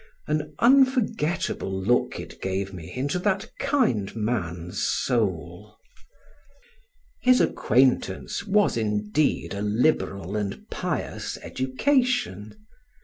[0.25, 5.77] An unforgettable look it gave me into that kind man's soul.
[7.21, 12.55] His acquaintance was indeed a liberal and pious education.